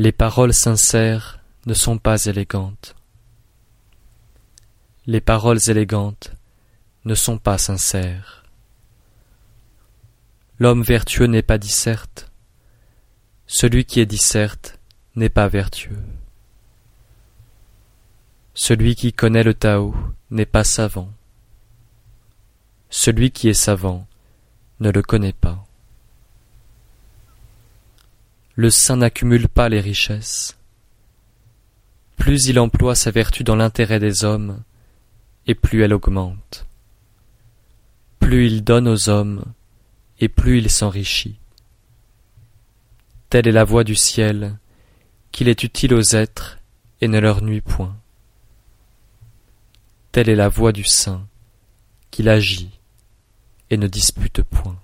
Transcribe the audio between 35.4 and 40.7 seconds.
et plus elle augmente. Plus il donne aux hommes, et plus il